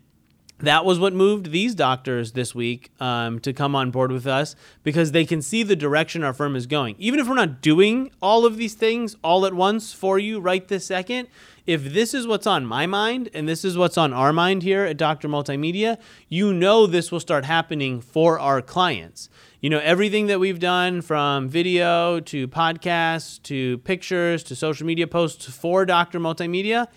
[0.64, 4.56] that was what moved these doctors this week um, to come on board with us
[4.82, 6.96] because they can see the direction our firm is going.
[6.98, 10.66] Even if we're not doing all of these things all at once for you right
[10.70, 11.28] this second,
[11.68, 14.86] if this is what's on my mind and this is what's on our mind here
[14.86, 15.28] at Dr.
[15.28, 15.98] Multimedia,
[16.30, 19.28] you know this will start happening for our clients.
[19.60, 25.08] You know, everything that we've done from video to podcasts to pictures to social media
[25.08, 26.22] posts for Dr.
[26.22, 26.88] Multimedia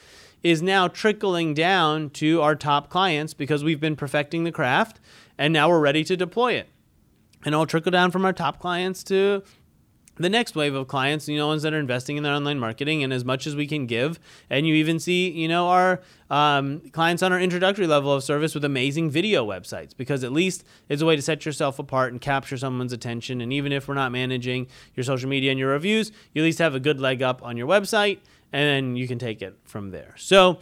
[0.42, 5.00] is now trickling down to our top clients because we've been perfecting the craft
[5.38, 6.68] and now we're ready to deploy it.
[7.44, 9.42] And it'll trickle down from our top clients to
[10.18, 13.02] the next wave of clients, you know, ones that are investing in their online marketing
[13.02, 14.18] and as much as we can give.
[14.48, 18.54] And you even see, you know, our um, clients on our introductory level of service
[18.54, 22.20] with amazing video websites because at least it's a way to set yourself apart and
[22.20, 23.40] capture someone's attention.
[23.40, 26.58] And even if we're not managing your social media and your reviews, you at least
[26.58, 28.18] have a good leg up on your website
[28.52, 30.14] and then you can take it from there.
[30.16, 30.58] So,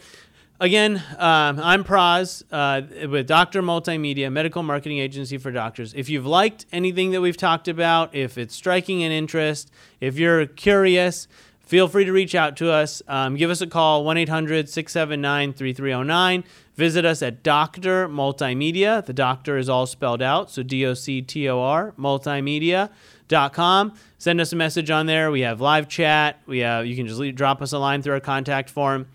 [0.57, 5.93] Again, um, I'm Praz uh, with Doctor Multimedia, medical marketing agency for doctors.
[5.93, 9.69] If you've liked anything that we've talked about, if it's striking an interest,
[9.99, 11.27] if you're curious,
[11.59, 13.01] feel free to reach out to us.
[13.09, 16.45] Um, give us a call, 1 800 679 3309.
[16.75, 19.05] Visit us at Doctor Multimedia.
[19.05, 22.89] The doctor is all spelled out, so D O C T O R, multimedia.com.
[23.29, 25.31] Send us a message on there.
[25.31, 26.41] We have live chat.
[26.45, 29.07] We have, you can just leave, drop us a line through our contact form.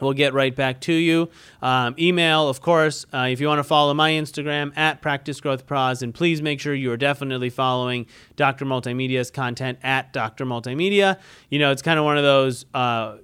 [0.00, 1.28] We'll get right back to you.
[1.60, 5.66] Um, email, of course, uh, if you want to follow my Instagram at Practice Growth
[5.66, 8.64] Pros, and please make sure you are definitely following Dr.
[8.64, 10.44] Multimedia's content at Dr.
[10.44, 11.18] Multimedia.
[11.50, 13.16] You know, it's kind of one of those uh,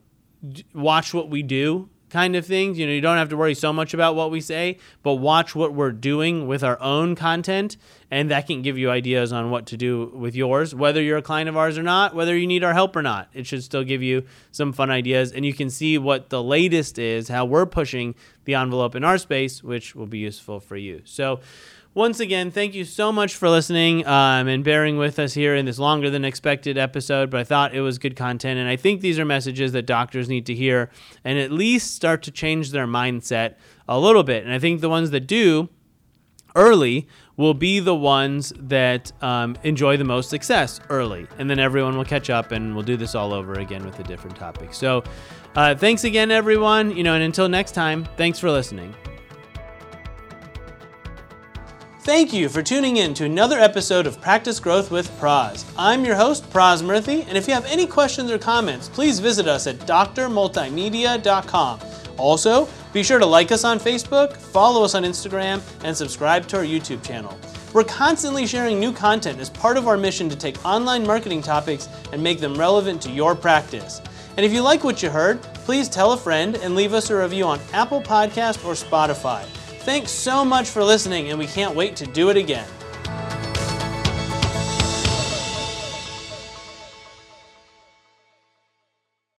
[0.75, 2.79] watch what we do kind of things.
[2.79, 5.57] You know, you don't have to worry so much about what we say, but watch
[5.57, 7.77] what we're doing with our own content,
[8.09, 11.23] and that can give you ideas on what to do with yours, whether you're a
[11.23, 13.29] client of ours or not, whether you need our help or not.
[13.35, 17.01] It should still give you some fun ideas, and you can see what the latest
[17.01, 21.03] is, how we're pushing the envelope in our space, which will be useful for you.
[21.05, 21.41] So,
[21.95, 25.65] once again, thank you so much for listening um, and bearing with us here in
[25.65, 27.31] this longer than expected episode.
[27.31, 28.59] But I thought it was good content.
[28.59, 30.91] And I think these are messages that doctors need to hear
[31.25, 33.55] and at least start to change their mindset
[33.89, 34.45] a little bit.
[34.45, 35.69] And I think the ones that do
[36.57, 41.27] early will be the ones that um, enjoy the most success early.
[41.39, 44.05] And then everyone will catch up and we'll do this all over again with a
[44.05, 44.75] different topic.
[44.75, 45.05] So
[45.55, 46.97] uh, thanks again, everyone.
[46.97, 48.95] You know, and until next time, thanks for listening.
[52.05, 55.65] Thank you for tuning in to another episode of Practice Growth with Praz.
[55.79, 59.49] I'm your host, Praz Murthy, and if you have any questions or comments, please visit
[59.49, 61.81] us at drmultimedia.com.
[62.19, 66.59] Also, Be sure to like us on Facebook, follow us on Instagram, and subscribe to
[66.59, 67.37] our YouTube channel.
[67.73, 71.89] We're constantly sharing new content as part of our mission to take online marketing topics
[72.13, 74.03] and make them relevant to your practice.
[74.37, 77.17] And if you like what you heard, please tell a friend and leave us a
[77.17, 79.45] review on Apple Podcast or Spotify.
[79.85, 82.67] Thanks so much for listening, and we can't wait to do it again.